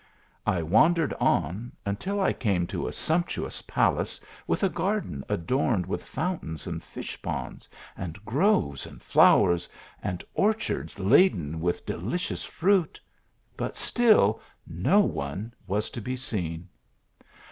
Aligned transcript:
I 0.47 0.63
wandered 0.63 1.13
on 1.19 1.73
until 1.85 2.19
I 2.19 2.33
came 2.33 2.65
to 2.65 2.87
a 2.87 2.91
sumptuous 2.91 3.61
palace, 3.61 4.19
with 4.47 4.63
a 4.63 4.67
garden 4.69 5.23
adorned 5.29 5.85
with 5.85 6.01
fountains 6.03 6.65
and 6.65 6.83
fish 6.83 7.21
ponds; 7.21 7.69
and 7.95 8.25
groves 8.25 8.87
and 8.87 8.99
flowers; 8.99 9.69
and 10.01 10.23
orchards 10.33 10.97
laden 10.97 11.59
with 11.61 11.85
delicious 11.85 12.43
fruit; 12.43 12.99
but 13.55 13.75
still 13.75 14.41
no 14.65 15.01
one 15.01 15.53
was 15.67 15.91
to 15.91 16.01
be 16.01 16.15
seen. 16.15 16.67